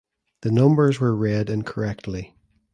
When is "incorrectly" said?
1.47-2.33